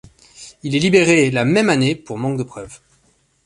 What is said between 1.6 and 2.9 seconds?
année pour manque de preuves.